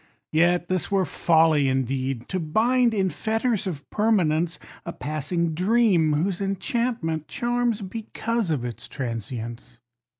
[0.31, 6.41] Yet, this were folly indeed; to bind, in fetters of permanence, A passing dream whose
[6.41, 9.77] enchantment charms because of its trancience.